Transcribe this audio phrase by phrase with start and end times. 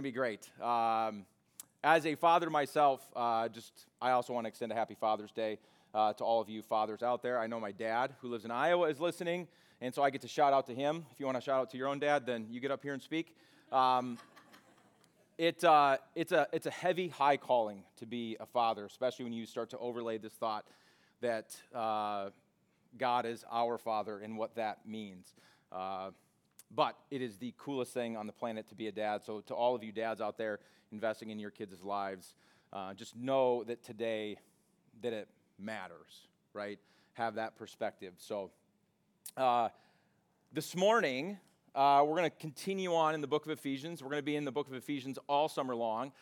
[0.00, 0.48] to be great.
[0.62, 1.26] Um,
[1.84, 5.58] as a father myself, uh, just I also want to extend a happy Father's Day
[5.94, 7.38] uh, to all of you fathers out there.
[7.38, 9.46] I know my dad, who lives in Iowa, is listening,
[9.82, 11.04] and so I get to shout out to him.
[11.12, 12.94] If you want to shout out to your own dad, then you get up here
[12.94, 13.34] and speak.
[13.72, 14.16] Um,
[15.36, 19.34] it, uh, it's, a, it's a heavy, high calling to be a father, especially when
[19.34, 20.64] you start to overlay this thought
[21.20, 22.30] that uh,
[22.96, 25.34] God is our Father and what that means.
[26.74, 29.22] But it is the coolest thing on the planet to be a dad.
[29.24, 30.60] So, to all of you dads out there
[30.92, 32.34] investing in your kids' lives,
[32.72, 34.36] uh, just know that today
[35.02, 35.28] that it
[35.58, 36.78] matters, right?
[37.14, 38.14] Have that perspective.
[38.18, 38.50] So,
[39.36, 39.68] uh,
[40.52, 41.38] this morning,
[41.74, 44.02] uh, we're going to continue on in the book of Ephesians.
[44.02, 46.12] We're going to be in the book of Ephesians all summer long.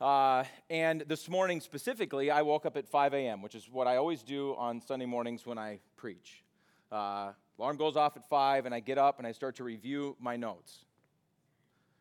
[0.00, 3.96] Uh, and this morning specifically, I woke up at 5 a.m., which is what I
[3.96, 6.42] always do on Sunday mornings when I preach.
[6.90, 10.16] Uh, Alarm goes off at 5, and I get up and I start to review
[10.20, 10.84] my notes.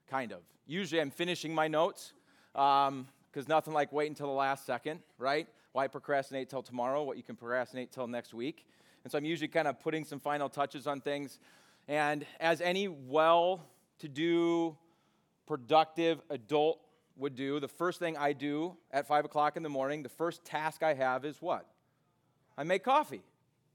[0.09, 0.39] Kind of.
[0.65, 2.13] Usually I'm finishing my notes
[2.53, 3.07] because um,
[3.47, 5.47] nothing like waiting until the last second, right?
[5.73, 7.03] Why procrastinate till tomorrow?
[7.03, 8.65] What you can procrastinate till next week.
[9.03, 11.39] And so I'm usually kind of putting some final touches on things.
[11.87, 13.65] And as any well
[13.99, 14.77] to do,
[15.47, 16.79] productive adult
[17.17, 20.43] would do, the first thing I do at 5 o'clock in the morning, the first
[20.43, 21.65] task I have is what?
[22.57, 23.21] I make coffee.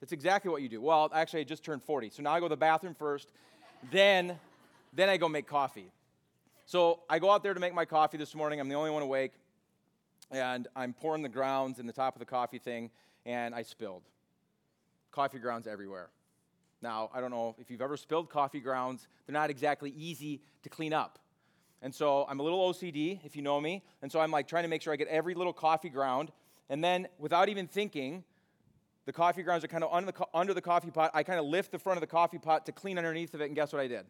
[0.01, 0.81] That's exactly what you do.
[0.81, 2.11] Well, actually, I just turned 40.
[2.11, 3.33] So now I go to the bathroom first,
[3.91, 4.39] then,
[4.93, 5.91] then I go make coffee.
[6.67, 8.61] So I go out there to make my coffee this morning.
[8.61, 9.33] I'm the only one awake.
[10.31, 12.91] And I'm pouring the grounds in the top of the coffee thing,
[13.25, 14.03] and I spilled.
[15.13, 16.09] Coffee grounds everywhere.
[16.83, 20.69] Now, I don't know if you've ever spilled coffee grounds, they're not exactly easy to
[20.69, 21.21] clean up.
[21.81, 23.83] And so I'm a little OCD, if you know me.
[24.03, 26.33] And so I'm like trying to make sure I get every little coffee ground.
[26.69, 28.25] And then, without even thinking,
[29.07, 31.13] the coffee grounds are kind of under the, under the coffee pot.
[31.15, 33.47] I kind of lift the front of the coffee pot to clean underneath of it,
[33.47, 34.05] and guess what I did?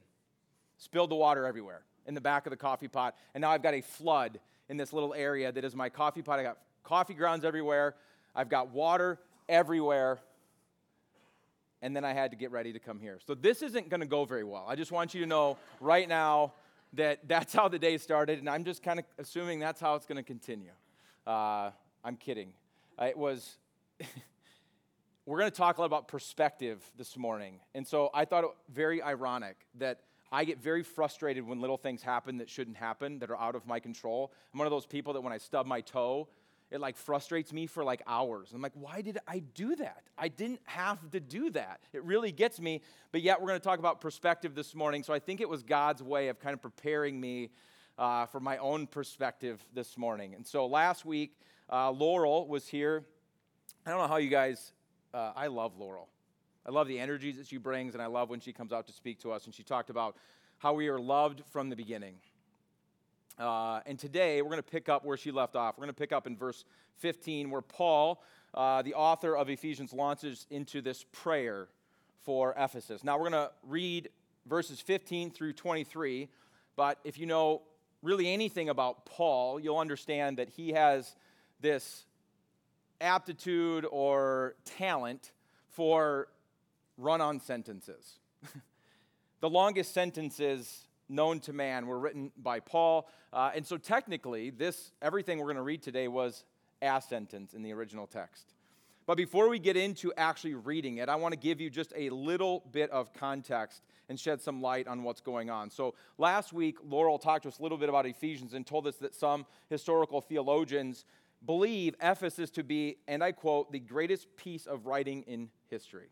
[0.79, 3.15] Spilled the water everywhere in the back of the coffee pot.
[3.35, 6.39] And now I've got a flood in this little area that is my coffee pot.
[6.39, 7.95] I got coffee grounds everywhere.
[8.35, 10.19] I've got water everywhere.
[11.83, 13.19] And then I had to get ready to come here.
[13.27, 14.65] So this isn't going to go very well.
[14.67, 16.55] I just want you to know right now
[16.95, 20.07] that that's how the day started, and I'm just kind of assuming that's how it's
[20.07, 20.71] going to continue.
[21.27, 21.71] Uh,
[22.03, 22.55] I'm kidding.
[22.99, 23.59] It was.
[25.27, 27.59] we're going to talk a lot about perspective this morning.
[27.75, 30.01] And so I thought it very ironic that
[30.31, 33.67] I get very frustrated when little things happen that shouldn't happen, that are out of
[33.67, 34.33] my control.
[34.53, 36.29] I'm one of those people that when I stub my toe,
[36.71, 38.53] it like frustrates me for like hours.
[38.55, 40.05] I'm like, why did I do that?
[40.17, 41.81] I didn't have to do that.
[41.93, 42.83] It really gets me.
[43.11, 45.03] But yet, we're going to talk about perspective this morning.
[45.03, 47.51] So I think it was God's way of kind of preparing me
[47.99, 50.35] uh, for my own perspective this morning.
[50.35, 51.37] And so last week,
[51.71, 53.05] uh, Laurel was here.
[53.85, 54.73] I don't know how you guys
[55.15, 56.09] uh, I love Laurel.
[56.67, 58.93] I love the energy that she brings, and I love when she comes out to
[58.93, 59.47] speak to us.
[59.47, 60.17] And she talked about
[60.59, 62.15] how we are loved from the beginning.
[63.39, 65.77] Uh, and today we're going to pick up where she left off.
[65.77, 66.65] We're going to pick up in verse
[66.99, 68.23] 15, where Paul,
[68.55, 71.69] uh, the author of Ephesians, launches into this prayer
[72.25, 73.05] for Ephesus.
[73.05, 74.09] Now we're going to read
[74.47, 76.29] verses 15 through 23,
[76.75, 77.63] but if you know
[78.03, 81.15] really anything about Paul, you'll understand that he has
[81.61, 82.07] this
[83.01, 85.33] aptitude or talent
[85.71, 86.29] for
[86.97, 88.19] run on sentences.
[89.41, 93.09] the longest sentences known to man were written by Paul.
[93.33, 96.45] Uh, and so technically, this everything we're going to read today was
[96.83, 98.55] a sentence in the original text.
[99.07, 102.11] But before we get into actually reading it, I want to give you just a
[102.11, 105.71] little bit of context and shed some light on what's going on.
[105.71, 108.97] So, last week, Laurel talked to us a little bit about Ephesians and told us
[108.97, 111.05] that some historical theologians
[111.47, 116.09] believe Ephesus to be, and I quote, the greatest piece of writing in history,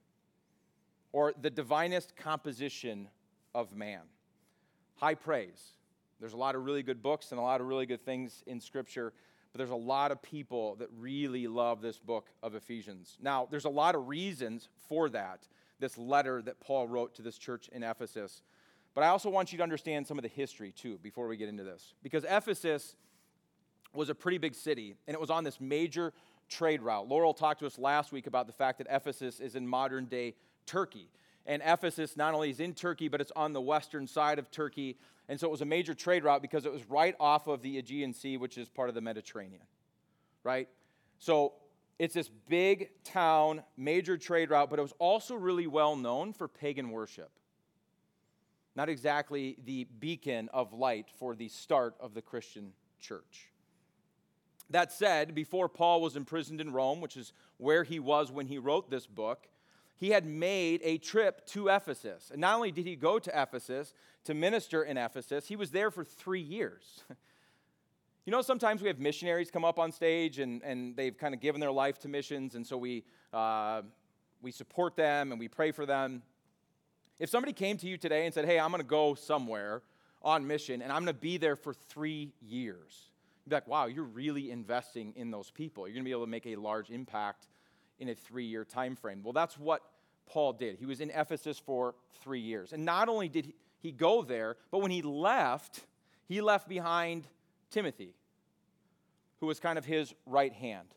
[1.13, 3.09] or the divinest composition
[3.55, 4.03] of man.
[4.97, 5.73] High praise.
[6.21, 8.61] There's a lot of really good books and a lot of really good things in
[8.61, 9.13] Scripture,
[9.53, 13.17] but there's a lot of people that really love this book of Ephesians.
[13.21, 15.47] Now, there's a lot of reasons for that,
[15.81, 18.43] this letter that Paul wrote to this church in Ephesus.
[18.95, 21.49] But I also want you to understand some of the history, too, before we get
[21.49, 21.95] into this.
[22.03, 22.97] Because Ephesus
[23.95, 26.13] was a pretty big city, and it was on this major
[26.49, 27.09] trade route.
[27.09, 30.35] Laurel talked to us last week about the fact that Ephesus is in modern day
[30.67, 31.09] Turkey.
[31.47, 34.97] And Ephesus not only is in Turkey, but it's on the western side of Turkey.
[35.29, 37.79] And so it was a major trade route because it was right off of the
[37.79, 39.63] Aegean Sea, which is part of the Mediterranean,
[40.43, 40.69] right?
[41.19, 41.55] So
[41.99, 46.49] it's this big town, major trade route, but it was also really well known for
[46.49, 47.31] pagan worship.
[48.75, 53.51] Not exactly the beacon of light for the start of the Christian church.
[54.75, 58.59] That said, before Paul was imprisoned in Rome, which is where he was when he
[58.59, 59.47] wrote this book,
[59.95, 62.33] he had made a trip to Ephesus.
[62.33, 63.95] And not only did he go to Ephesus
[64.25, 67.05] to minister in Ephesus, he was there for three years.
[68.27, 71.43] You know, sometimes we have missionaries come up on stage and, and they've kind of
[71.43, 73.05] given their life to missions, and so we,
[73.35, 73.83] uh,
[74.41, 76.23] we support them and we pray for them.
[77.19, 79.83] If somebody came to you today and said, Hey, I'm going to go somewhere
[80.23, 83.11] on mission and I'm going to be there for three years,
[83.51, 85.87] be like, Wow, you're really investing in those people.
[85.87, 87.49] You're going to be able to make a large impact
[87.99, 89.21] in a three year time frame.
[89.23, 89.83] Well, that's what
[90.27, 90.79] Paul did.
[90.79, 92.73] He was in Ephesus for three years.
[92.73, 95.85] And not only did he go there, but when he left,
[96.27, 97.27] he left behind
[97.71, 98.15] Timothy,
[99.41, 100.89] who was kind of his right hand,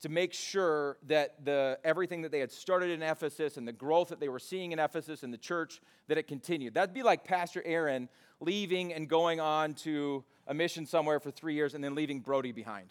[0.00, 4.08] to make sure that the, everything that they had started in Ephesus and the growth
[4.08, 6.74] that they were seeing in Ephesus and the church, that it continued.
[6.74, 8.08] That'd be like Pastor Aaron
[8.40, 12.52] leaving and going on to a mission somewhere for three years and then leaving Brody
[12.52, 12.88] behind,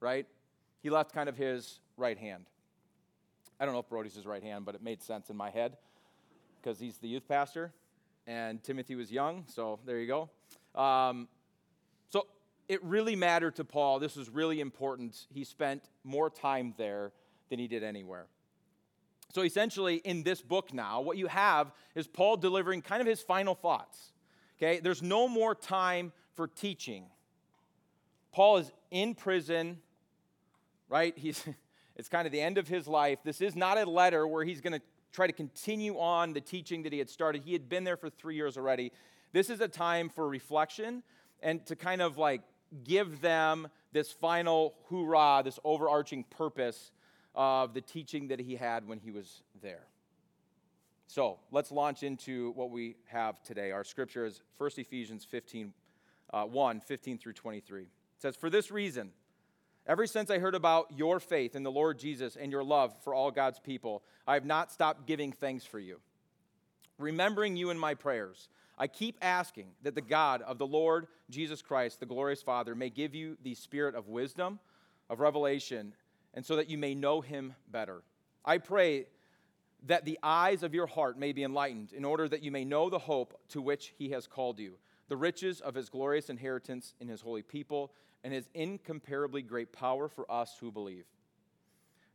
[0.00, 0.26] right?
[0.82, 2.46] He left kind of his right hand.
[3.60, 5.76] I don't know if Brody's his right hand, but it made sense in my head
[6.60, 7.72] because he's the youth pastor
[8.26, 10.30] and Timothy was young, so there you go.
[10.80, 11.28] Um,
[12.68, 13.98] it really mattered to Paul.
[13.98, 15.26] This was really important.
[15.32, 17.12] He spent more time there
[17.50, 18.26] than he did anywhere.
[19.34, 23.20] So essentially, in this book now, what you have is Paul delivering kind of his
[23.20, 24.12] final thoughts.
[24.58, 27.06] Okay, there's no more time for teaching.
[28.32, 29.78] Paul is in prison,
[30.88, 31.16] right?
[31.16, 31.44] He's,
[31.96, 33.18] it's kind of the end of his life.
[33.24, 34.82] This is not a letter where he's going to
[35.12, 37.42] try to continue on the teaching that he had started.
[37.44, 38.92] He had been there for three years already.
[39.32, 41.02] This is a time for reflection
[41.42, 42.42] and to kind of like
[42.82, 46.92] give them this final hoorah, this overarching purpose
[47.34, 49.86] of the teaching that he had when he was there.
[51.06, 53.70] So let's launch into what we have today.
[53.70, 55.72] Our scripture is 1 Ephesians 15,
[56.32, 57.82] uh, 1, 15 through 23.
[57.82, 57.88] It
[58.18, 59.10] says, For this reason,
[59.86, 63.14] ever since I heard about your faith in the Lord Jesus and your love for
[63.14, 66.00] all God's people, I have not stopped giving thanks for you,
[66.98, 68.48] remembering you in my prayers.
[68.76, 72.90] I keep asking that the God of the Lord Jesus Christ, the glorious Father, may
[72.90, 74.58] give you the spirit of wisdom,
[75.08, 75.94] of revelation,
[76.34, 78.02] and so that you may know him better.
[78.44, 79.06] I pray
[79.86, 82.90] that the eyes of your heart may be enlightened, in order that you may know
[82.90, 84.74] the hope to which he has called you,
[85.08, 87.92] the riches of his glorious inheritance in his holy people,
[88.24, 91.04] and his incomparably great power for us who believe.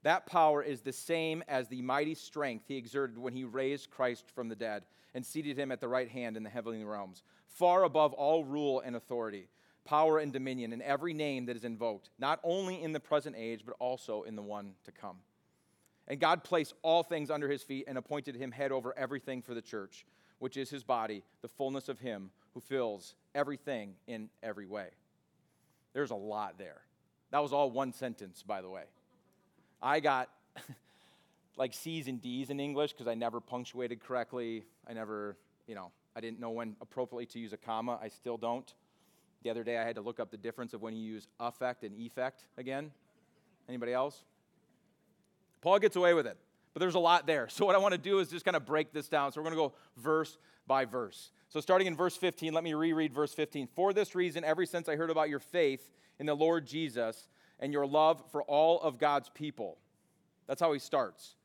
[0.03, 4.29] That power is the same as the mighty strength he exerted when he raised Christ
[4.33, 7.83] from the dead and seated him at the right hand in the heavenly realms, far
[7.83, 9.49] above all rule and authority,
[9.83, 13.63] power and dominion, and every name that is invoked, not only in the present age,
[13.65, 15.17] but also in the one to come.
[16.07, 19.53] And God placed all things under his feet and appointed him head over everything for
[19.53, 20.05] the church,
[20.39, 24.89] which is his body, the fullness of him who fills everything in every way.
[25.93, 26.81] There's a lot there.
[27.31, 28.83] That was all one sentence, by the way.
[29.81, 30.29] I got
[31.57, 34.63] like C's and D's in English because I never punctuated correctly.
[34.87, 35.37] I never,
[35.67, 37.99] you know, I didn't know when appropriately to use a comma.
[38.01, 38.73] I still don't.
[39.43, 41.83] The other day I had to look up the difference of when you use affect
[41.83, 42.91] and effect again.
[43.67, 44.23] Anybody else?
[45.61, 46.37] Paul gets away with it,
[46.73, 47.47] but there's a lot there.
[47.51, 49.31] So what I want to do is just kind of break this down.
[49.31, 50.37] So we're going to go verse
[50.67, 51.31] by verse.
[51.49, 53.67] So starting in verse 15, let me reread verse 15.
[53.75, 55.89] For this reason, ever since I heard about your faith
[56.19, 57.29] in the Lord Jesus,
[57.59, 59.77] and your love for all of God's people.
[60.47, 61.35] That's how he starts.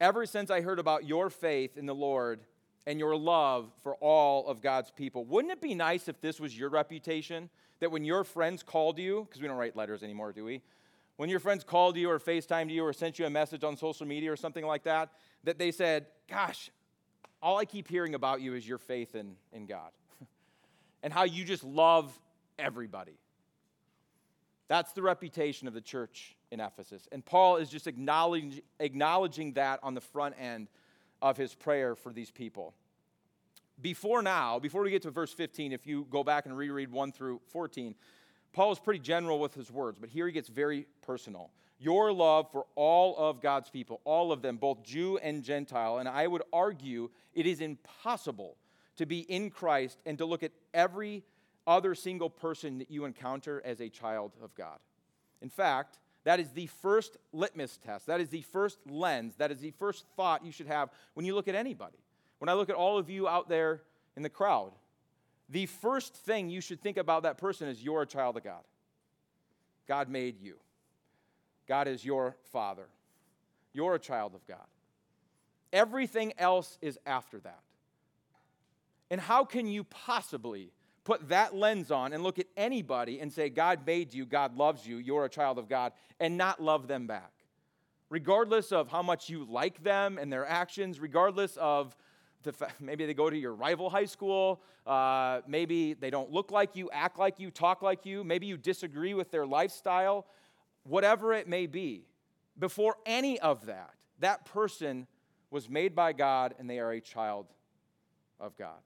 [0.00, 2.40] Ever since I heard about your faith in the Lord
[2.86, 6.58] and your love for all of God's people, wouldn't it be nice if this was
[6.58, 7.50] your reputation?
[7.80, 10.62] That when your friends called you, because we don't write letters anymore, do we?
[11.16, 14.06] When your friends called you or FaceTimed you or sent you a message on social
[14.06, 15.10] media or something like that,
[15.44, 16.70] that they said, Gosh,
[17.42, 19.90] all I keep hearing about you is your faith in, in God
[21.02, 22.18] and how you just love
[22.58, 23.18] everybody.
[24.70, 27.08] That's the reputation of the church in Ephesus.
[27.10, 30.68] And Paul is just acknowledging, acknowledging that on the front end
[31.20, 32.72] of his prayer for these people.
[33.82, 37.10] Before now, before we get to verse 15, if you go back and reread 1
[37.10, 37.96] through 14,
[38.52, 41.50] Paul is pretty general with his words, but here he gets very personal.
[41.80, 46.08] Your love for all of God's people, all of them, both Jew and Gentile, and
[46.08, 48.56] I would argue it is impossible
[48.98, 51.24] to be in Christ and to look at every
[51.70, 54.78] other single person that you encounter as a child of God.
[55.40, 58.08] In fact, that is the first litmus test.
[58.08, 59.36] That is the first lens.
[59.36, 61.96] That is the first thought you should have when you look at anybody.
[62.40, 63.82] When I look at all of you out there
[64.16, 64.72] in the crowd,
[65.48, 68.62] the first thing you should think about that person is you're a child of God.
[69.86, 70.56] God made you,
[71.68, 72.88] God is your father.
[73.72, 74.66] You're a child of God.
[75.72, 77.60] Everything else is after that.
[79.08, 80.72] And how can you possibly
[81.04, 84.86] put that lens on and look at anybody and say, God made you, God loves
[84.86, 87.32] you, you're a child of God, and not love them back.
[88.10, 91.96] regardless of how much you like them and their actions, regardless of
[92.42, 96.50] the fa- maybe they go to your rival high school, uh, maybe they don't look
[96.50, 100.26] like you, act like you, talk like you, maybe you disagree with their lifestyle,
[100.82, 102.04] whatever it may be.
[102.58, 105.06] Before any of that, that person
[105.50, 107.46] was made by God and they are a child
[108.38, 108.80] of God.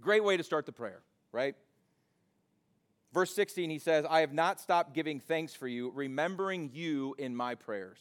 [0.00, 1.00] Great way to start the prayer,
[1.32, 1.54] right?
[3.12, 7.34] Verse 16, he says, I have not stopped giving thanks for you, remembering you in
[7.34, 7.98] my prayers.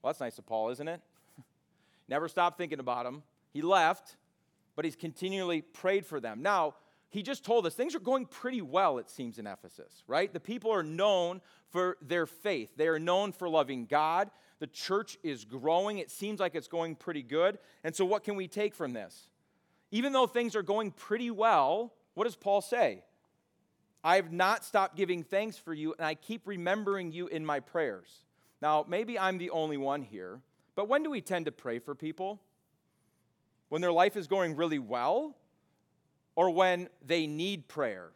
[0.00, 1.02] Well, that's nice of Paul, isn't it?
[2.08, 3.22] Never stopped thinking about them.
[3.52, 4.16] He left,
[4.74, 6.40] but he's continually prayed for them.
[6.40, 6.76] Now,
[7.10, 10.32] he just told us things are going pretty well, it seems, in Ephesus, right?
[10.32, 14.30] The people are known for their faith, they are known for loving God.
[14.60, 15.98] The church is growing.
[15.98, 17.58] It seems like it's going pretty good.
[17.82, 19.28] And so, what can we take from this?
[19.90, 23.04] Even though things are going pretty well, what does Paul say?
[24.02, 27.60] I have not stopped giving thanks for you, and I keep remembering you in my
[27.60, 28.08] prayers.
[28.62, 30.40] Now, maybe I'm the only one here,
[30.74, 32.40] but when do we tend to pray for people?
[33.68, 35.36] When their life is going really well,
[36.34, 38.10] or when they need prayer?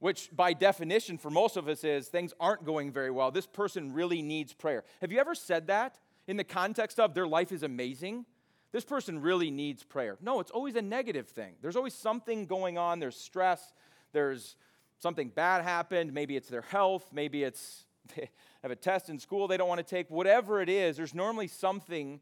[0.00, 3.30] Which, by definition, for most of us, is things aren't going very well.
[3.30, 4.82] This person really needs prayer.
[5.00, 8.26] Have you ever said that in the context of their life is amazing?
[8.72, 10.16] This person really needs prayer.
[10.20, 11.54] No, it's always a negative thing.
[11.60, 12.98] There's always something going on.
[12.98, 13.72] There's stress,
[14.12, 14.56] there's
[14.98, 17.84] something bad happened, maybe it's their health, maybe it's
[18.16, 18.30] they
[18.62, 21.48] have a test in school they don't want to take, whatever it is, there's normally
[21.48, 22.20] something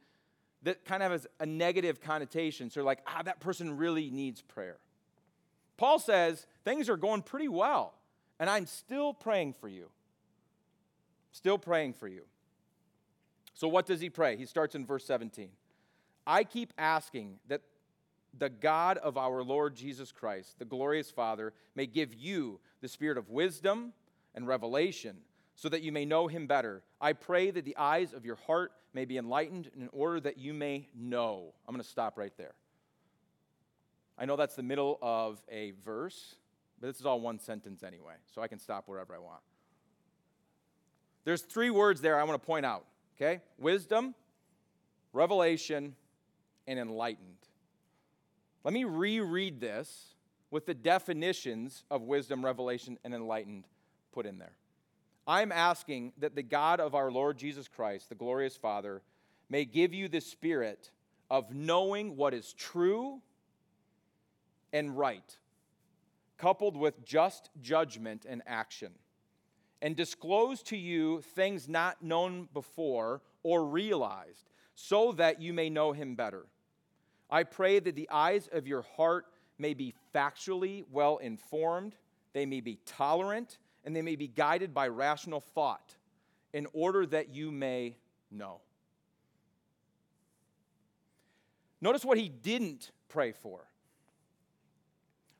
[0.62, 2.68] that kind of has a negative connotation.
[2.68, 4.78] So, like, ah, that person really needs prayer.
[5.76, 7.94] Paul says things are going pretty well,
[8.38, 9.88] and I'm still praying for you.
[11.32, 12.22] Still praying for you.
[13.54, 14.36] So, what does he pray?
[14.36, 15.48] He starts in verse 17.
[16.30, 17.62] I keep asking that
[18.38, 23.18] the God of our Lord Jesus Christ, the glorious Father, may give you the spirit
[23.18, 23.92] of wisdom
[24.36, 25.16] and revelation
[25.56, 26.84] so that you may know him better.
[27.00, 30.54] I pray that the eyes of your heart may be enlightened in order that you
[30.54, 31.52] may know.
[31.66, 32.54] I'm going to stop right there.
[34.16, 36.36] I know that's the middle of a verse,
[36.80, 39.40] but this is all one sentence anyway, so I can stop wherever I want.
[41.24, 42.84] There's three words there I want to point out,
[43.16, 43.40] okay?
[43.58, 44.14] Wisdom,
[45.12, 45.96] revelation,
[46.70, 47.48] and enlightened.
[48.62, 50.14] Let me reread this
[50.52, 53.64] with the definitions of wisdom, revelation, and enlightened
[54.12, 54.52] put in there.
[55.26, 59.02] I'm asking that the God of our Lord Jesus Christ, the glorious Father,
[59.48, 60.92] may give you the spirit
[61.28, 63.20] of knowing what is true
[64.72, 65.38] and right,
[66.38, 68.92] coupled with just judgment and action,
[69.82, 75.90] and disclose to you things not known before or realized, so that you may know
[75.90, 76.46] him better
[77.30, 79.26] I pray that the eyes of your heart
[79.58, 81.94] may be factually well informed,
[82.32, 85.94] they may be tolerant, and they may be guided by rational thought
[86.52, 87.96] in order that you may
[88.30, 88.60] know.
[91.80, 93.60] Notice what he didn't pray for.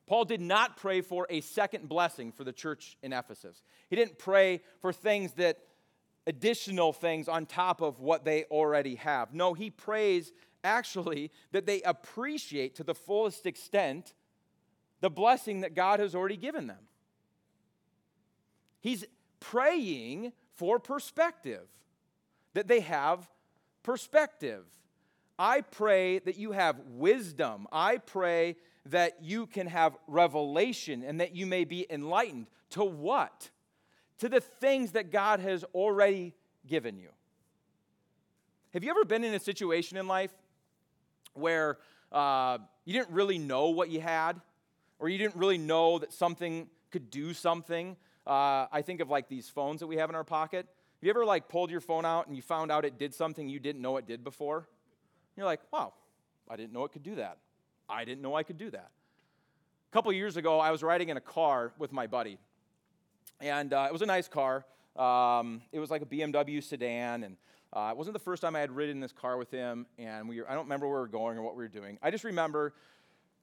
[0.07, 3.63] Paul did not pray for a second blessing for the church in Ephesus.
[3.89, 5.59] He didn't pray for things that
[6.27, 9.33] additional things on top of what they already have.
[9.33, 10.33] No, he prays
[10.63, 14.13] actually that they appreciate to the fullest extent
[15.01, 16.87] the blessing that God has already given them.
[18.79, 19.05] He's
[19.39, 21.67] praying for perspective,
[22.53, 23.27] that they have
[23.83, 24.65] perspective.
[25.37, 27.67] I pray that you have wisdom.
[27.71, 32.47] I pray that you can have revelation and that you may be enlightened.
[32.71, 33.49] To what?
[34.19, 36.33] To the things that God has already
[36.67, 37.09] given you.
[38.73, 40.31] Have you ever been in a situation in life
[41.33, 41.77] where
[42.11, 44.39] uh, you didn't really know what you had,
[44.99, 47.95] or you didn't really know that something could do something.
[48.27, 50.67] Uh, I think of like these phones that we have in our pocket.
[50.67, 53.49] Have you ever like pulled your phone out and you found out it did something
[53.49, 54.67] you didn't know it did before?
[55.35, 55.93] You're like, wow,
[56.49, 57.37] I didn't know it could do that.
[57.89, 58.91] I didn't know I could do that.
[59.89, 62.37] A couple years ago, I was riding in a car with my buddy,
[63.39, 64.65] and uh, it was a nice car.
[64.95, 67.37] Um, it was like a BMW sedan, and
[67.73, 70.27] uh, it wasn't the first time I had ridden in this car with him, and
[70.27, 71.97] we were, I don't remember where we were going or what we were doing.
[72.01, 72.73] I just remember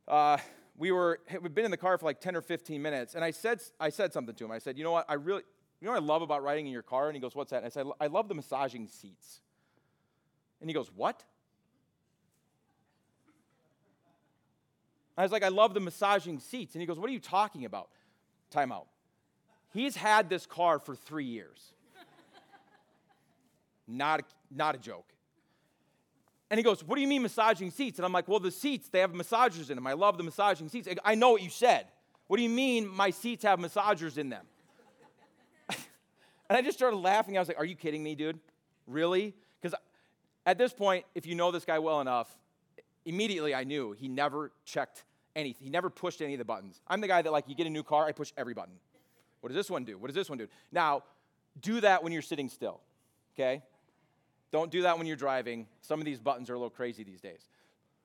[0.07, 0.37] uh,
[0.77, 3.31] we were we'd been in the car for like 10 or 15 minutes, and I
[3.31, 4.51] said I said something to him.
[4.51, 5.07] I said, "You know what?
[5.09, 5.43] I really,
[5.81, 7.59] you know what I love about riding in your car?" And he goes, "What's that?"
[7.59, 9.41] And I said, "I love the massaging seats."
[10.61, 11.25] And he goes, "What?"
[15.17, 17.65] I was like, "I love the massaging seats." And he goes, "What are you talking
[17.65, 17.89] about?"
[18.51, 18.89] Time out.
[19.73, 21.73] He's had this car for three years.
[23.89, 25.07] Not a, not a joke.
[26.51, 27.99] And he goes, What do you mean massaging seats?
[27.99, 29.87] And I'm like, Well, the seats, they have massagers in them.
[29.87, 30.89] I love the massaging seats.
[31.05, 31.87] I know what you said.
[32.27, 34.45] What do you mean my seats have massagers in them?
[36.51, 37.37] And I just started laughing.
[37.37, 38.39] I was like, Are you kidding me, dude?
[38.87, 39.35] Really?
[39.61, 39.79] Because
[40.47, 42.29] at this point, if you know this guy well enough,
[43.05, 45.05] immediately I knew he never checked
[45.37, 45.65] anything.
[45.65, 46.81] He never pushed any of the buttons.
[46.89, 48.75] I'm the guy that, like, you get a new car, I push every button.
[49.41, 49.99] What does this one do?
[49.99, 50.49] What does this one do?
[50.73, 51.05] Now,
[51.61, 52.81] do that when you're sitting still,
[53.35, 53.63] okay?
[54.51, 55.67] Don't do that when you're driving.
[55.83, 57.49] Some of these buttons are a little crazy these days.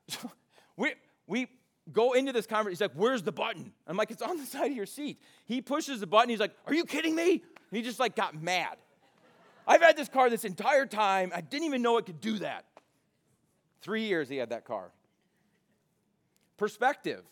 [0.76, 0.94] we,
[1.26, 1.48] we
[1.92, 2.72] go into this conversation.
[2.72, 3.72] He's like, Where's the button?
[3.86, 5.20] I'm like, It's on the side of your seat.
[5.46, 6.30] He pushes the button.
[6.30, 7.32] He's like, Are you kidding me?
[7.32, 8.76] And he just like got mad.
[9.66, 11.32] I've had this car this entire time.
[11.34, 12.66] I didn't even know it could do that.
[13.80, 14.90] Three years he had that car.
[16.56, 17.22] Perspective.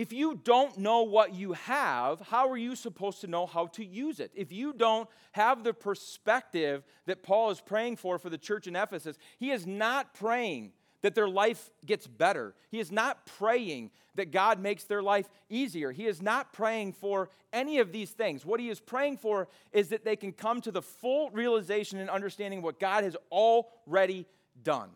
[0.00, 3.84] If you don't know what you have, how are you supposed to know how to
[3.84, 4.30] use it?
[4.34, 8.76] If you don't have the perspective that Paul is praying for for the church in
[8.76, 12.54] Ephesus, he is not praying that their life gets better.
[12.70, 15.92] He is not praying that God makes their life easier.
[15.92, 18.46] He is not praying for any of these things.
[18.46, 22.08] What he is praying for is that they can come to the full realization and
[22.08, 24.24] understanding what God has already
[24.62, 24.92] done.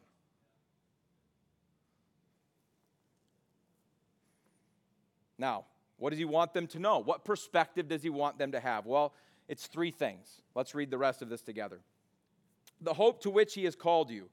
[5.38, 5.64] Now,
[5.99, 6.99] what does he want them to know?
[6.99, 8.87] What perspective does he want them to have?
[8.87, 9.14] Well,
[9.49, 10.43] it's three things.
[10.55, 11.81] Let's read the rest of this together.
[12.81, 14.29] The hope to which he has called you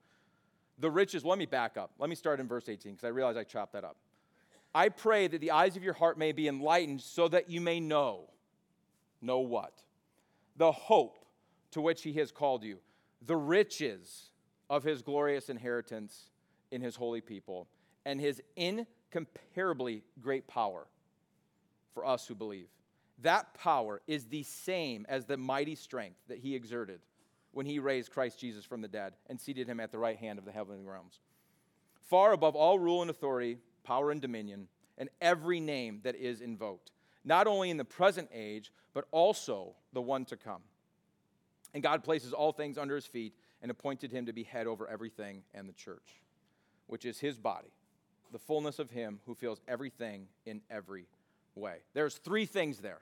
[0.80, 1.24] the riches.
[1.24, 1.92] Let me back up.
[2.00, 3.98] Let me start in verse 18 because I realize I chopped that up.
[4.74, 7.80] I pray that the eyes of your heart may be enlightened so that you may
[7.80, 8.30] know.
[9.22, 9.84] Know what?
[10.58, 11.26] The hope
[11.72, 12.80] to which he has called you,
[13.26, 14.32] the riches
[14.70, 16.30] of his glorious inheritance
[16.72, 17.68] in his holy people,
[18.06, 20.88] and his incomparably great power
[21.94, 22.68] for us who believe.
[23.22, 27.02] That power is the same as the mighty strength that he exerted
[27.52, 30.40] when he raised Christ Jesus from the dead and seated him at the right hand
[30.40, 31.20] of the heavenly realms.
[32.10, 34.68] Far above all rule and authority, power and dominion,
[34.98, 36.92] and every name that is invoked,
[37.24, 40.62] not only in the present age, but also the one to come.
[41.74, 44.88] And God places all things under his feet and appointed him to be head over
[44.88, 46.22] everything and the church,
[46.88, 47.72] which is his body,
[48.32, 51.06] the fullness of him who fills everything in every
[51.56, 51.78] way.
[51.94, 53.00] There's three things there.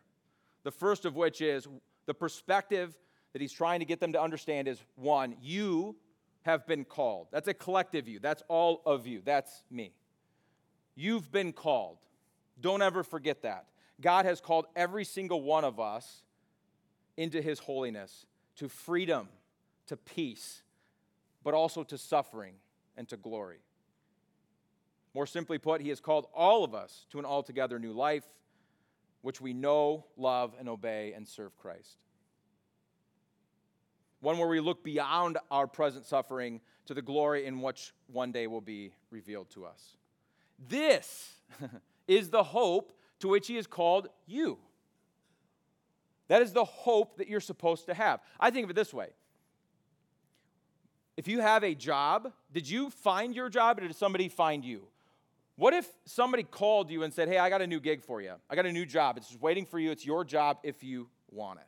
[0.64, 1.68] The first of which is
[2.06, 2.98] the perspective
[3.34, 5.96] that he's trying to get them to understand is one, you
[6.42, 7.28] have been called.
[7.32, 8.20] That's a collective you.
[8.20, 9.22] That's all of you.
[9.24, 9.94] That's me.
[10.96, 11.98] You've been called.
[12.60, 13.66] Don't ever forget that.
[14.02, 16.24] God has called every single one of us
[17.18, 19.28] into his holiness, to freedom,
[19.88, 20.64] to peace,
[21.44, 22.54] but also to suffering
[22.98, 23.60] and to glory.
[25.14, 28.24] More simply put, he has called all of us to an altogether new life,
[29.22, 32.06] which we know, love, and obey and serve Christ
[34.22, 38.48] one where we look beyond our present suffering to the glory in which one day
[38.48, 39.96] will be revealed to us.
[40.68, 41.34] This
[42.08, 44.58] is the hope to which He has called you.
[46.28, 48.20] That is the hope that you're supposed to have.
[48.40, 49.10] I think of it this way
[51.18, 54.88] if you have a job, did you find your job or did somebody find you?
[55.60, 58.32] What if somebody called you and said, Hey, I got a new gig for you?
[58.50, 59.18] I got a new job.
[59.18, 59.92] It's just waiting for you.
[59.92, 61.66] It's your job if you want it.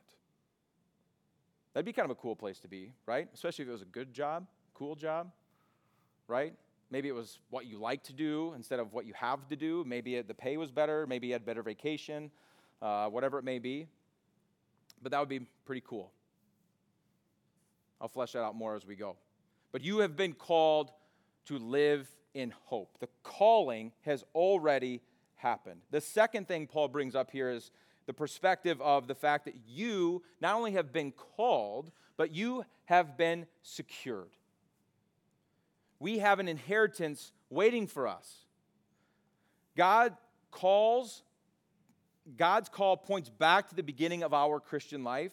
[1.74, 3.28] That'd be kind of a cool place to be, right?
[3.34, 5.30] Especially if it was a good job, cool job,
[6.26, 6.54] right?
[6.90, 9.84] Maybe it was what you like to do instead of what you have to do.
[9.86, 11.06] Maybe it, the pay was better.
[11.06, 12.30] Maybe you had better vacation,
[12.80, 13.88] uh, whatever it may be.
[15.02, 16.10] But that would be pretty cool.
[18.00, 19.16] I'll flesh that out more as we go.
[19.70, 20.92] But you have been called
[21.44, 22.98] to live in hope.
[23.00, 25.00] The calling has already
[25.36, 25.82] happened.
[25.90, 27.70] The second thing Paul brings up here is
[28.06, 33.16] the perspective of the fact that you not only have been called, but you have
[33.16, 34.30] been secured.
[35.98, 38.46] We have an inheritance waiting for us.
[39.76, 40.16] God
[40.50, 41.22] calls,
[42.36, 45.32] God's call points back to the beginning of our Christian life.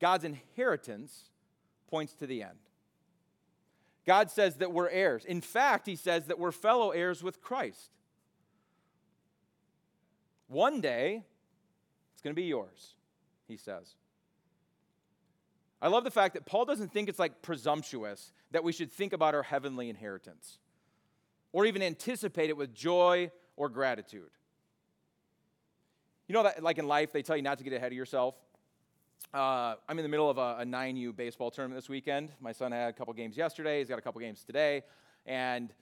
[0.00, 1.30] God's inheritance
[1.88, 2.58] points to the end.
[4.10, 5.24] God says that we're heirs.
[5.24, 7.92] In fact, He says that we're fellow heirs with Christ.
[10.48, 11.22] One day,
[12.12, 12.94] it's going to be yours,
[13.46, 13.94] he says.
[15.80, 19.12] I love the fact that Paul doesn't think it's like presumptuous that we should think
[19.12, 20.58] about our heavenly inheritance
[21.52, 24.32] or even anticipate it with joy or gratitude.
[26.26, 28.34] You know that, like in life, they tell you not to get ahead of yourself.
[29.32, 32.30] Uh, I'm in the middle of a, a 9U baseball tournament this weekend.
[32.40, 34.82] My son had a couple games yesterday, he's got a couple games today.
[35.24, 35.72] And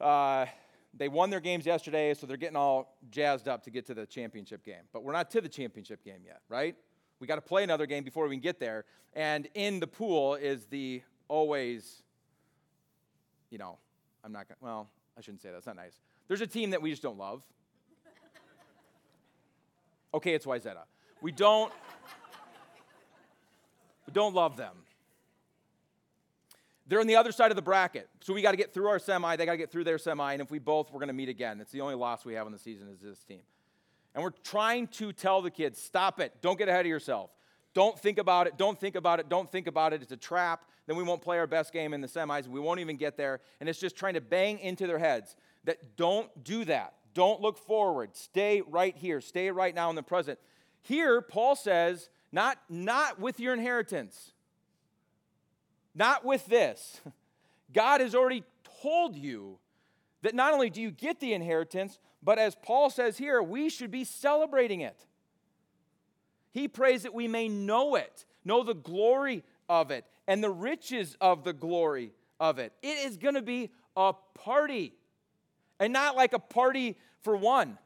[0.00, 0.46] uh,
[0.94, 4.06] they won their games yesterday, so they're getting all jazzed up to get to the
[4.06, 4.82] championship game.
[4.92, 6.76] But we're not to the championship game yet, right?
[7.18, 8.84] We got to play another game before we can get there.
[9.14, 12.04] And in the pool is the always,
[13.50, 13.78] you know,
[14.22, 15.54] I'm not going to, well, I shouldn't say that.
[15.54, 15.98] That's not nice.
[16.28, 17.42] There's a team that we just don't love.
[20.12, 20.82] Okay, it's Wayzata.
[21.22, 21.72] We don't,
[24.10, 24.74] but don't love them.
[26.88, 28.08] They're on the other side of the bracket.
[28.20, 29.36] So we got to get through our semi.
[29.36, 30.32] They got to get through their semi.
[30.32, 31.60] And if we both, we're going to meet again.
[31.60, 33.42] It's the only loss we have in the season is this team.
[34.14, 36.34] And we're trying to tell the kids stop it.
[36.42, 37.30] Don't get ahead of yourself.
[37.74, 38.58] Don't think about it.
[38.58, 39.28] Don't think about it.
[39.28, 40.02] Don't think about it.
[40.02, 40.64] It's a trap.
[40.88, 42.48] Then we won't play our best game in the semis.
[42.48, 43.40] We won't even get there.
[43.60, 46.94] And it's just trying to bang into their heads that don't do that.
[47.14, 48.16] Don't look forward.
[48.16, 49.20] Stay right here.
[49.20, 50.40] Stay right now in the present.
[50.82, 54.32] Here, Paul says, not, not with your inheritance.
[55.94, 57.00] Not with this.
[57.72, 58.44] God has already
[58.82, 59.58] told you
[60.22, 63.90] that not only do you get the inheritance, but as Paul says here, we should
[63.90, 65.06] be celebrating it.
[66.52, 71.16] He prays that we may know it, know the glory of it, and the riches
[71.20, 72.72] of the glory of it.
[72.82, 74.94] It is going to be a party,
[75.78, 77.78] and not like a party for one.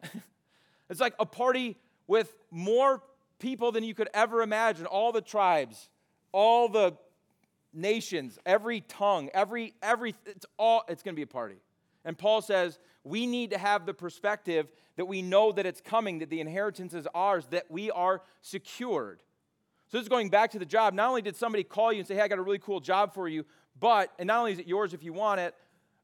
[0.90, 1.76] it's like a party
[2.06, 3.02] with more
[3.44, 5.90] people than you could ever imagine all the tribes,
[6.32, 6.94] all the
[7.74, 11.56] nations, every tongue, every every it's all it's going to be a party.
[12.06, 16.20] And Paul says, we need to have the perspective that we know that it's coming,
[16.20, 19.22] that the inheritance is ours, that we are secured.
[19.88, 20.94] So this is going back to the job.
[20.94, 23.12] Not only did somebody call you and say, "Hey, I got a really cool job
[23.12, 23.44] for you,"
[23.78, 25.54] but and not only is it yours if you want it,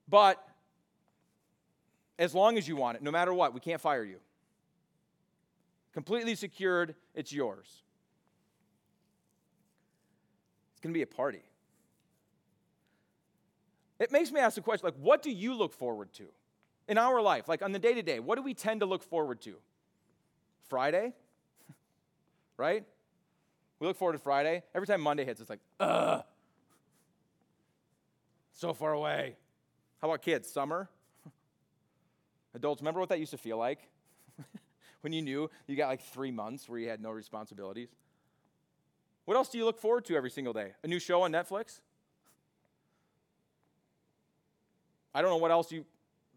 [0.07, 0.47] but
[2.19, 4.21] as long as you want it, no matter what, we can't fire you.
[5.93, 7.83] Completely secured, it's yours.
[10.73, 11.43] It's going to be a party.
[13.99, 16.25] It makes me ask the question like, what do you look forward to
[16.89, 17.49] in our life?
[17.49, 19.57] Like on the day to day, what do we tend to look forward to?
[20.69, 21.13] Friday?
[22.57, 22.85] right?
[23.79, 24.63] We look forward to Friday.
[24.75, 26.23] Every time Monday hits, it's like, ugh,
[28.53, 29.37] so far away.
[30.01, 30.51] How about kids?
[30.51, 30.89] Summer?
[32.55, 33.81] Adults, remember what that used to feel like?
[35.03, 37.89] When you knew you got like three months where you had no responsibilities?
[39.25, 40.73] What else do you look forward to every single day?
[40.83, 41.81] A new show on Netflix?
[45.15, 45.85] I don't know what else you,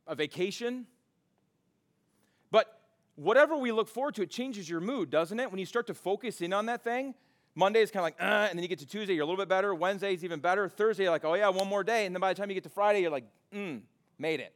[0.08, 0.86] a vacation.
[2.52, 2.80] But
[3.16, 5.50] whatever we look forward to, it changes your mood, doesn't it?
[5.52, 7.14] When you start to focus in on that thing,
[7.56, 9.42] Monday is kind of like, uh, and then you get to Tuesday, you're a little
[9.42, 9.76] bit better.
[9.76, 10.68] Wednesday is even better.
[10.68, 12.06] Thursday, like, oh yeah, one more day.
[12.06, 13.82] And then by the time you get to Friday, you're like, mm,
[14.18, 14.54] made it.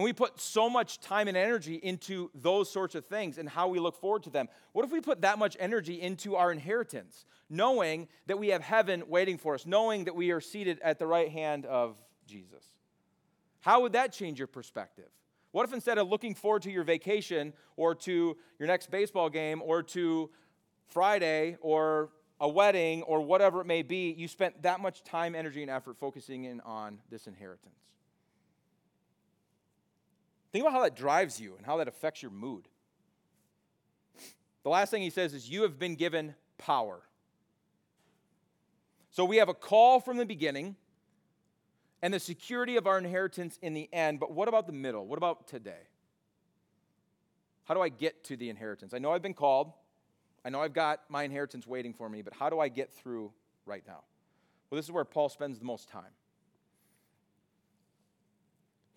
[0.00, 3.68] And we put so much time and energy into those sorts of things and how
[3.68, 4.48] we look forward to them.
[4.72, 9.02] What if we put that much energy into our inheritance, knowing that we have heaven
[9.08, 12.64] waiting for us, knowing that we are seated at the right hand of Jesus?
[13.60, 15.10] How would that change your perspective?
[15.52, 19.60] What if instead of looking forward to your vacation or to your next baseball game
[19.62, 20.30] or to
[20.86, 22.08] Friday or
[22.40, 25.98] a wedding or whatever it may be, you spent that much time, energy, and effort
[25.98, 27.74] focusing in on this inheritance?
[30.52, 32.68] Think about how that drives you and how that affects your mood.
[34.62, 37.00] The last thing he says is, You have been given power.
[39.10, 40.76] So we have a call from the beginning
[42.02, 44.20] and the security of our inheritance in the end.
[44.20, 45.06] But what about the middle?
[45.06, 45.88] What about today?
[47.64, 48.94] How do I get to the inheritance?
[48.94, 49.72] I know I've been called.
[50.44, 53.32] I know I've got my inheritance waiting for me, but how do I get through
[53.66, 54.02] right now?
[54.70, 56.12] Well, this is where Paul spends the most time.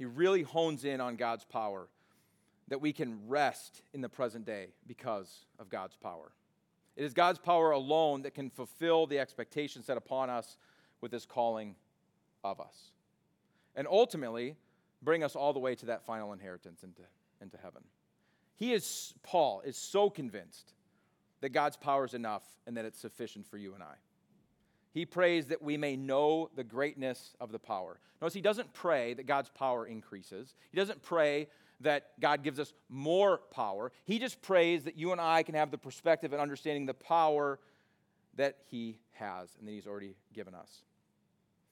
[0.04, 1.88] He really hones in on God's power
[2.68, 6.34] that we can rest in the present day because of God's power.
[6.98, 10.58] It is God's power alone that can fulfill the expectations set upon us
[11.00, 11.76] with this calling
[12.44, 12.92] of us
[13.78, 14.58] and ultimately
[15.02, 17.04] bring us all the way to that final inheritance into,
[17.42, 17.84] into heaven.
[18.58, 20.74] He is, Paul, is so convinced
[21.39, 23.96] that God's power is enough and that it's sufficient for you and I.
[24.94, 28.00] He prays that we may know the greatness of the power.
[28.22, 30.56] Notice he doesn't pray that God's power increases.
[30.72, 31.48] He doesn't pray
[31.82, 33.92] that God gives us more power.
[34.06, 37.60] He just prays that you and I can have the perspective and understanding the power
[38.36, 40.84] that he has and that he's already given us.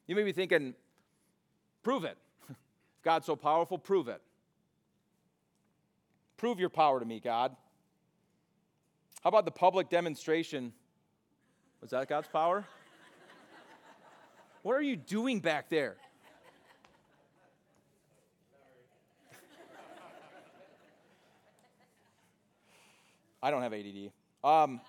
[0.07, 0.73] You may be thinking,
[1.83, 2.17] Prove it.
[2.49, 2.55] if
[3.03, 4.21] God's so powerful, prove it.
[6.37, 7.55] Prove your power to me, God.
[9.23, 10.73] How about the public demonstration?
[11.81, 12.65] Was that God's power?
[14.63, 15.97] What are you doing back there?
[23.43, 24.11] I don't have ADD.
[24.43, 24.81] Um,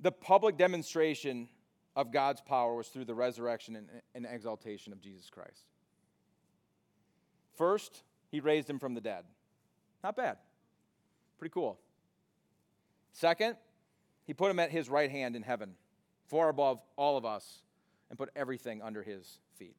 [0.00, 1.48] the public demonstration
[1.96, 5.66] of God's power was through the resurrection and, and, exaltation of Jesus Christ.
[7.56, 9.24] First, he raised him from the dead.
[10.02, 10.38] Not bad.
[11.38, 11.78] Pretty cool.
[13.12, 13.56] Second,
[14.24, 15.74] he put him at his right hand in heaven,
[16.28, 17.62] far above all of us,
[18.08, 19.76] and put everything under his feet.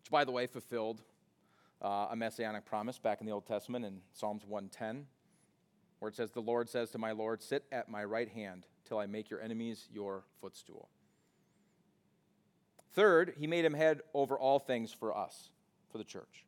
[0.00, 1.02] Which, by the way, fulfilled
[1.82, 5.06] uh, a messianic promise back in the Old Testament in Psalms 110,
[5.98, 8.98] where it says, The Lord says to my Lord, Sit at my right hand till
[8.98, 10.88] I make your enemies your footstool.
[12.94, 15.50] Third, he made him head over all things for us,
[15.90, 16.44] for the church.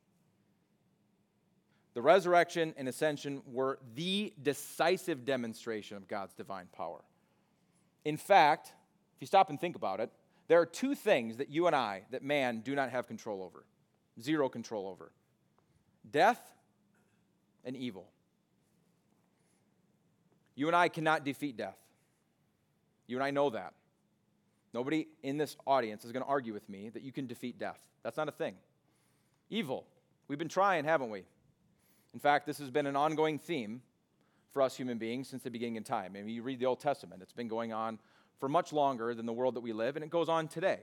[1.97, 7.03] The resurrection and ascension were the decisive demonstration of God's divine power.
[8.05, 8.67] In fact,
[9.15, 10.11] if you stop and think about it,
[10.47, 13.65] there are two things that you and I, that man, do not have control over
[14.21, 15.11] zero control over
[16.11, 16.39] death
[17.65, 18.07] and evil.
[20.53, 21.79] You and I cannot defeat death.
[23.07, 23.73] You and I know that.
[24.71, 27.81] Nobody in this audience is going to argue with me that you can defeat death.
[28.03, 28.53] That's not a thing.
[29.49, 29.87] Evil.
[30.27, 31.23] We've been trying, haven't we?
[32.17, 33.83] In fact, this has been an ongoing theme
[34.51, 36.15] for us human beings since the beginning of time.
[36.17, 37.99] I mean, you read the Old Testament, it's been going on
[38.39, 40.79] for much longer than the world that we live, and it goes on today.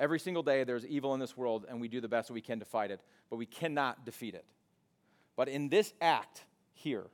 [0.00, 2.60] Every single day, there's evil in this world, and we do the best we can
[2.60, 4.46] to fight it, but we cannot defeat it.
[5.36, 7.08] But in this act here,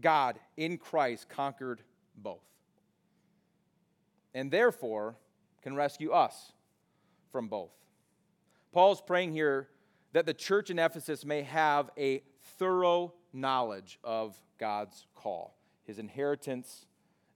[0.00, 1.82] God in Christ conquered
[2.16, 2.46] both,
[4.32, 5.16] and therefore
[5.60, 6.52] can rescue us
[7.30, 7.72] from both.
[8.72, 9.68] Paul's praying here
[10.12, 12.22] that the church in Ephesus may have a
[12.58, 16.86] thorough knowledge of God's call, his inheritance,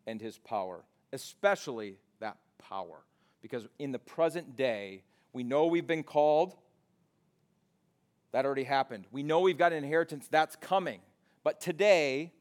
[0.07, 3.03] and his power, especially that power.
[3.43, 6.55] Because in the present day, we know we've been called.
[8.33, 9.07] That already happened.
[9.11, 11.01] We know we've got an inheritance that's coming.
[11.45, 12.33] But today,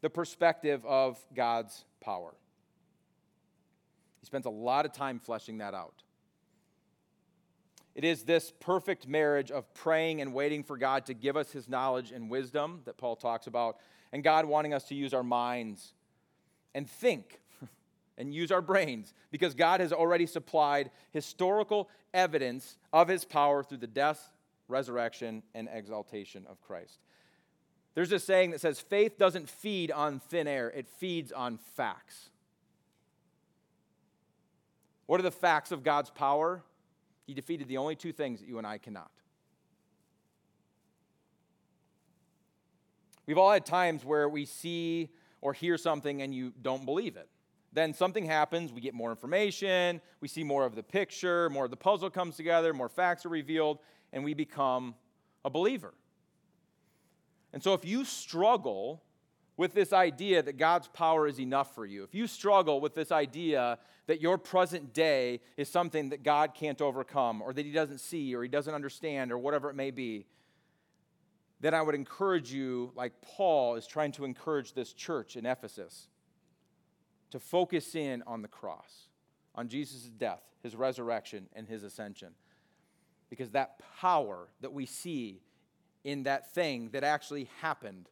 [0.00, 2.34] the perspective of God's power.
[4.20, 6.02] He spends a lot of time fleshing that out.
[7.94, 11.68] It is this perfect marriage of praying and waiting for God to give us his
[11.68, 13.76] knowledge and wisdom that Paul talks about,
[14.12, 15.92] and God wanting us to use our minds
[16.74, 17.40] and think
[18.18, 23.78] and use our brains because God has already supplied historical evidence of his power through
[23.78, 24.32] the death,
[24.68, 26.98] resurrection, and exaltation of Christ.
[27.94, 32.30] There's this saying that says faith doesn't feed on thin air, it feeds on facts.
[35.04, 36.62] What are the facts of God's power?
[37.32, 39.10] He defeated the only two things that you and I cannot.
[43.24, 45.08] We've all had times where we see
[45.40, 47.30] or hear something and you don't believe it.
[47.72, 51.70] Then something happens, we get more information, we see more of the picture, more of
[51.70, 53.78] the puzzle comes together, more facts are revealed,
[54.12, 54.94] and we become
[55.42, 55.94] a believer.
[57.54, 59.02] And so if you struggle
[59.62, 63.12] with this idea that God's power is enough for you, if you struggle with this
[63.12, 68.00] idea that your present day is something that God can't overcome, or that He doesn't
[68.00, 70.26] see, or He doesn't understand, or whatever it may be,
[71.60, 76.08] then I would encourage you, like Paul is trying to encourage this church in Ephesus,
[77.30, 79.06] to focus in on the cross,
[79.54, 82.32] on Jesus' death, his resurrection, and his ascension.
[83.30, 85.40] Because that power that we see
[86.02, 88.08] in that thing that actually happened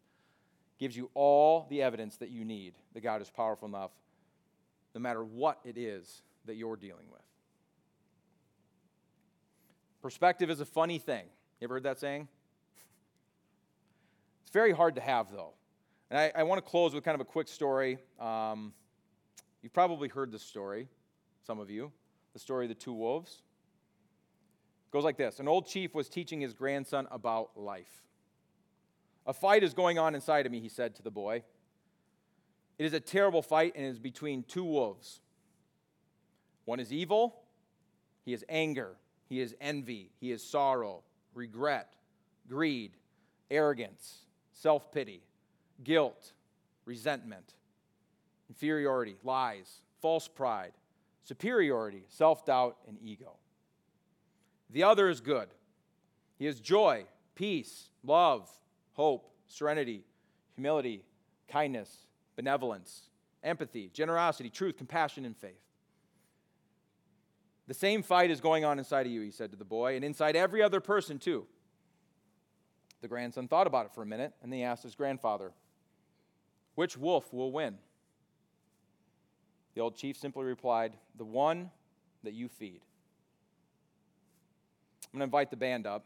[0.80, 3.90] gives you all the evidence that you need that God is powerful enough,
[4.94, 7.20] no matter what it is that you're dealing with.
[10.00, 11.24] Perspective is a funny thing.
[11.60, 12.26] You ever heard that saying?
[14.42, 15.52] It's very hard to have, though.
[16.10, 17.98] And I, I want to close with kind of a quick story.
[18.18, 18.72] Um,
[19.62, 20.88] you've probably heard this story,
[21.46, 21.92] some of you,
[22.32, 23.42] the story of the two wolves.
[24.88, 28.02] It goes like this An old chief was teaching his grandson about life.
[29.26, 31.42] A fight is going on inside of me, he said to the boy.
[32.78, 35.20] It is a terrible fight, and it is between two wolves.
[36.64, 37.42] One is evil,
[38.24, 38.96] he is anger,
[39.28, 41.02] he is envy, he is sorrow,
[41.34, 41.94] regret,
[42.48, 42.92] greed,
[43.50, 44.20] arrogance,
[44.52, 45.22] self pity,
[45.84, 46.32] guilt,
[46.84, 47.54] resentment,
[48.48, 50.72] inferiority, lies, false pride,
[51.24, 53.36] superiority, self doubt, and ego.
[54.70, 55.48] The other is good.
[56.38, 57.04] He is joy,
[57.34, 58.48] peace, love,
[58.94, 60.04] hope, serenity,
[60.54, 61.04] humility,
[61.48, 63.08] kindness, benevolence,
[63.42, 65.60] empathy, generosity, truth, compassion, and faith.
[67.66, 70.04] The same fight is going on inside of you, he said to the boy, and
[70.04, 71.46] inside every other person, too.
[73.00, 75.52] The grandson thought about it for a minute, and then he asked his grandfather,
[76.74, 77.78] Which wolf will win?
[79.74, 81.70] The old chief simply replied, The one
[82.24, 82.80] that you feed.
[85.12, 86.04] I'm going to invite the band up.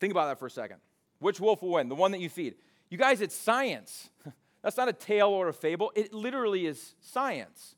[0.00, 0.78] Think about that for a second.
[1.18, 1.88] Which wolf will win?
[1.88, 2.54] The one that you feed.
[2.88, 4.10] You guys, it's science.
[4.62, 5.92] That's not a tale or a fable.
[5.94, 7.76] It literally is science.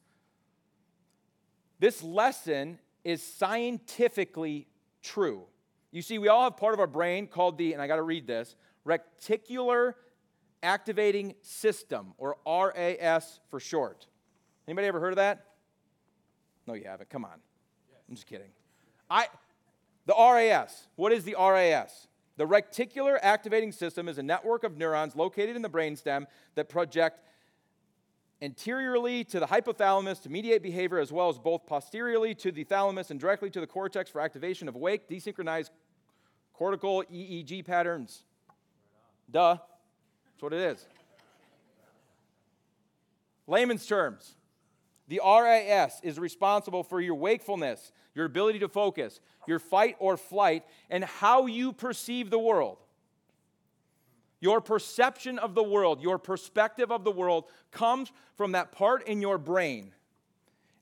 [1.79, 4.69] This lesson is scientifically
[5.03, 5.45] true.
[5.91, 8.03] You see, we all have part of our brain called the, and I got to
[8.03, 8.55] read this,
[8.87, 9.95] reticular
[10.63, 14.07] activating system, or RAS for short.
[14.67, 15.45] Anybody ever heard of that?
[16.67, 17.11] No, you haven't.
[17.11, 17.33] Come on.
[18.09, 18.51] I'm just kidding.
[19.11, 19.27] I,
[20.07, 20.87] The RAS.
[20.95, 22.07] What is the RAS?
[22.37, 27.21] The reticular activating system is a network of neurons located in the brainstem that project
[28.41, 33.11] anteriorly to the hypothalamus to mediate behavior, as well as both posteriorly to the thalamus
[33.11, 35.71] and directly to the cortex for activation of awake, desynchronized
[36.53, 38.25] cortical EEG patterns.
[39.31, 39.57] Duh.
[40.33, 40.87] That's what it is.
[43.47, 44.35] Layman's terms
[45.13, 50.65] the RAS is responsible for your wakefulness, your ability to focus, your fight or flight,
[50.89, 52.79] and how you perceive the world.
[54.41, 59.21] Your perception of the world, your perspective of the world comes from that part in
[59.21, 59.93] your brain.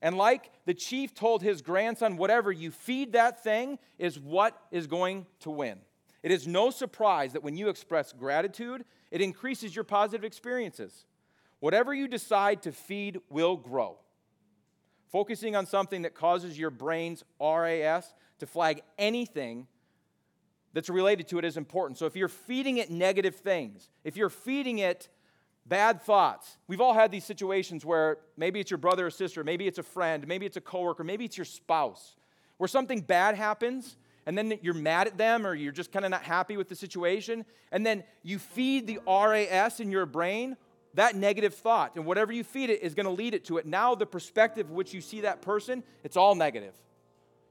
[0.00, 4.86] And like the chief told his grandson, whatever you feed that thing is what is
[4.86, 5.80] going to win.
[6.22, 11.04] It is no surprise that when you express gratitude, it increases your positive experiences.
[11.58, 13.98] Whatever you decide to feed will grow.
[15.10, 19.66] Focusing on something that causes your brain's RAS to flag anything
[20.72, 21.98] that's related to it is important.
[21.98, 25.08] So if you're feeding it negative things, if you're feeding it
[25.66, 29.66] bad thoughts, we've all had these situations where maybe it's your brother or sister, maybe
[29.66, 32.14] it's a friend, maybe it's a coworker, maybe it's your spouse,
[32.58, 33.96] where something bad happens
[34.26, 36.76] and then you're mad at them or you're just kind of not happy with the
[36.76, 40.56] situation, and then you feed the RAS in your brain
[40.94, 43.66] that negative thought, and whatever you feed it is going to lead it to it.
[43.66, 46.74] Now, the perspective which you see that person, it's all negative.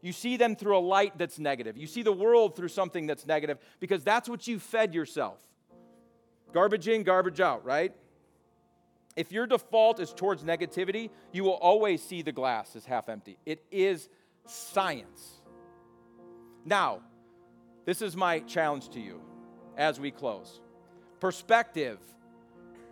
[0.02, 1.78] You see them through a light that's negative.
[1.78, 5.40] You see the world through something that's negative because that's what you fed yourself.
[6.54, 7.94] Garbage in, garbage out, right?
[9.16, 13.38] If your default is towards negativity, you will always see the glass as half empty.
[13.46, 14.08] It is
[14.46, 15.42] science.
[16.66, 17.02] Now,
[17.86, 19.22] this is my challenge to you
[19.78, 20.62] as we close.
[21.20, 22.00] Perspective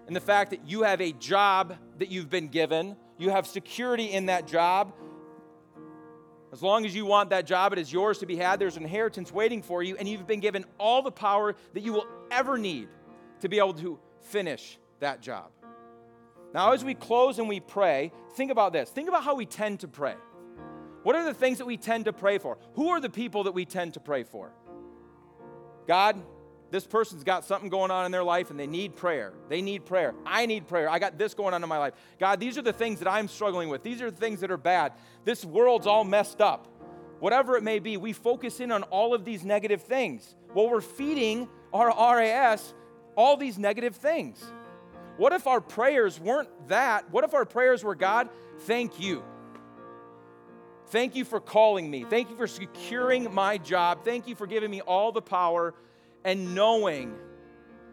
[0.08, 4.06] and the fact that you have a job that you've been given, you have security
[4.06, 4.94] in that job.
[6.54, 8.58] As long as you want that job, it is yours to be had.
[8.58, 12.08] There's inheritance waiting for you, and you've been given all the power that you will
[12.32, 12.88] ever need
[13.42, 15.52] to be able to finish that job.
[16.54, 18.90] Now, as we close and we pray, think about this.
[18.90, 20.16] Think about how we tend to pray.
[21.04, 22.58] What are the things that we tend to pray for?
[22.76, 24.52] Who are the people that we tend to pray for?
[25.86, 26.22] God,
[26.70, 29.34] this person's got something going on in their life and they need prayer.
[29.50, 30.14] They need prayer.
[30.26, 30.90] I need prayer.
[30.90, 31.94] I got this going on in my life.
[32.20, 33.84] God, these are the things that I'm struggling with.
[33.84, 34.94] These are the things that are bad.
[35.24, 36.68] This world's all messed up.
[37.20, 40.36] Whatever it may be, we focus in on all of these negative things.
[40.54, 42.74] Well, we're feeding our RAS
[43.18, 44.42] all these negative things.
[45.18, 47.12] What if our prayers weren't that?
[47.12, 49.24] What if our prayers were, God, thank you.
[50.90, 52.06] Thank you for calling me.
[52.08, 54.06] Thank you for securing my job.
[54.06, 55.74] Thank you for giving me all the power
[56.28, 57.16] and knowing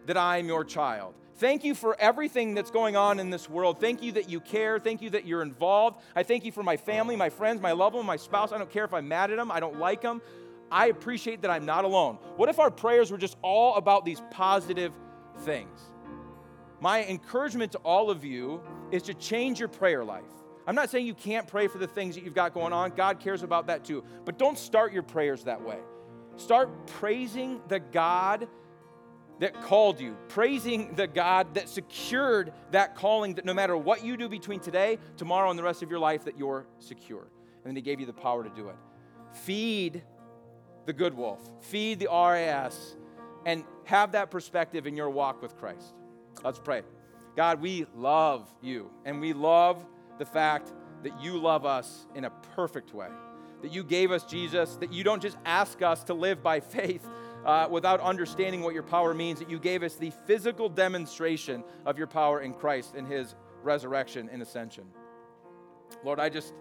[0.07, 1.15] that I am your child.
[1.37, 3.79] Thank you for everything that's going on in this world.
[3.79, 4.77] Thank you that you care.
[4.77, 6.01] Thank you that you're involved.
[6.17, 8.51] I thank you for my family, my friends, my loved one, my spouse.
[8.51, 10.21] I don't care if I'm mad at them, I don't like them.
[10.69, 12.17] I appreciate that I'm not alone.
[12.35, 14.91] What if our prayers were just all about these positive
[15.39, 15.79] things?
[16.81, 20.23] My encouragement to all of you is to change your prayer life.
[20.67, 22.91] I'm not saying you can't pray for the things that you've got going on.
[22.91, 24.03] God cares about that too.
[24.25, 25.77] But don't start your prayers that way.
[26.37, 28.47] Start praising the God
[29.39, 34.17] that called you, praising the God that secured that calling, that no matter what you
[34.17, 37.21] do between today, tomorrow, and the rest of your life, that you're secure.
[37.21, 38.75] And then He gave you the power to do it.
[39.33, 40.03] Feed
[40.85, 42.95] the good wolf, feed the RAS,
[43.45, 45.93] and have that perspective in your walk with Christ.
[46.43, 46.83] Let's pray.
[47.35, 49.85] God, we love you, and we love
[50.17, 50.71] the fact
[51.03, 53.09] that you love us in a perfect way
[53.65, 57.03] that you gave us, Jesus, that you don't just ask us to live by faith
[57.43, 61.97] uh, without understanding what your power means, that you gave us the physical demonstration of
[61.97, 64.83] your power in Christ in his resurrection and ascension.
[66.03, 66.53] Lord, I just,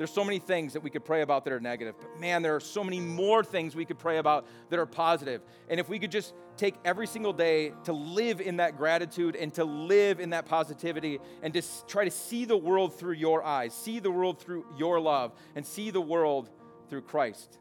[0.00, 2.56] there's so many things that we could pray about that are negative, but man, there
[2.56, 5.42] are so many more things we could pray about that are positive.
[5.68, 9.52] And if we could just take every single day to live in that gratitude and
[9.52, 13.74] to live in that positivity and to try to see the world through your eyes,
[13.74, 16.48] see the world through your love, and see the world
[16.88, 17.58] through Christ,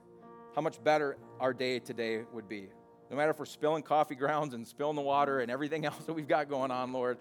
[0.55, 2.69] how much better our day today would be.
[3.11, 6.13] No matter if we're spilling coffee grounds and spilling the water and everything else that
[6.13, 7.17] we've got going on, Lord,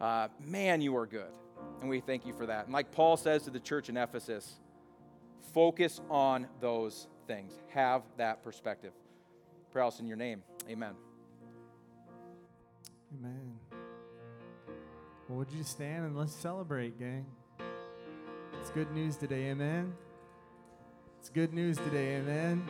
[0.00, 1.30] uh, man, you are good.
[1.82, 2.64] And we thank you for that.
[2.64, 4.60] And like Paul says to the church in Ephesus,
[5.52, 7.52] focus on those things.
[7.68, 8.92] Have that perspective.
[9.70, 10.42] Pray else in your name.
[10.68, 10.94] Amen.
[13.18, 13.58] Amen.
[15.28, 17.26] Well, would you stand and let's celebrate, gang?
[18.60, 19.92] It's good news today, amen.
[21.18, 22.66] It's good news today, amen.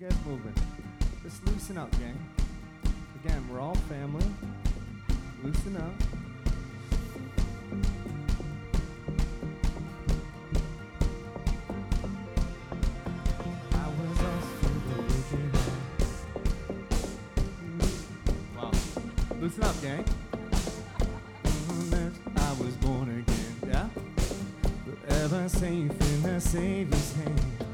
[0.00, 0.54] you guys moving.
[1.22, 2.16] Just loosen up, gang.
[3.22, 4.24] Again, we're all family.
[5.42, 5.92] Loosen up.
[18.56, 18.70] Wow.
[19.38, 20.04] Loosen up, gang.
[22.36, 23.88] I was born again, yeah?
[25.06, 27.69] Forever safe in the Savior's hand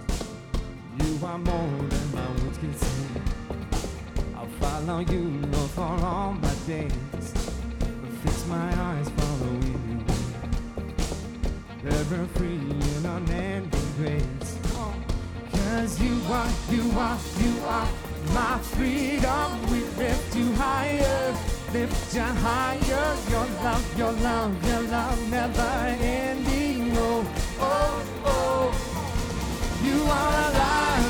[1.24, 3.20] are more than my words can say.
[4.36, 5.40] I'll follow you
[5.74, 7.32] for all my days.
[8.22, 9.98] Fix my eyes following you.
[11.90, 12.60] Ever free
[12.96, 14.58] in unending grace.
[15.52, 17.88] Cause you are, you are, you are
[18.34, 19.70] my freedom.
[19.70, 21.34] We lift you higher,
[21.72, 23.16] lift you higher.
[23.30, 26.96] Your love, your love, your love never ending.
[26.96, 27.24] Oh,
[27.60, 28.96] oh, oh.
[29.84, 31.05] You are alive.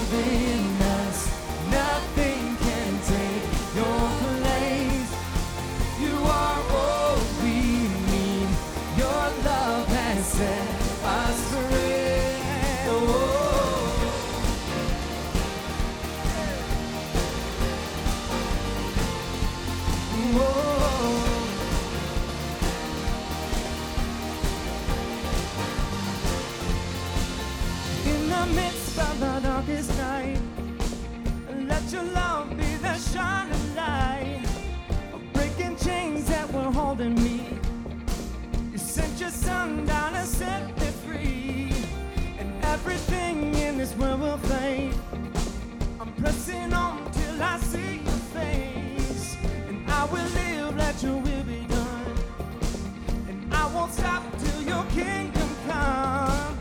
[39.69, 41.73] And set me free,
[42.39, 44.95] and everything in this world will fade.
[46.01, 49.37] I'm pressing on till I see your face,
[49.69, 52.14] and I will live, let your will be done.
[53.29, 56.59] And I won't stop till your kingdom come.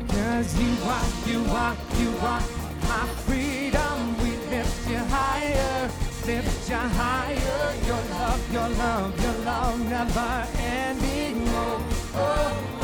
[0.00, 2.42] Because you are, you are, you are
[2.88, 3.96] my freedom.
[4.22, 5.90] We lift you higher,
[6.26, 7.74] lift you higher.
[7.86, 11.44] Your love, your love, your love never ending.
[11.50, 12.77] Oh, oh,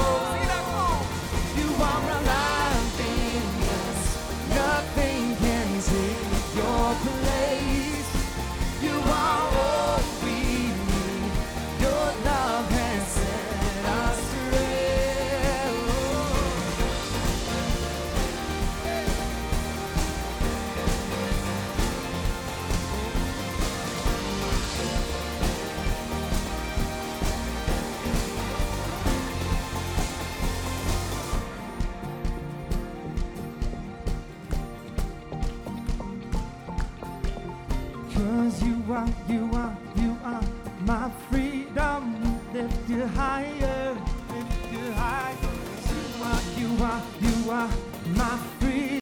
[38.95, 39.54] Are, you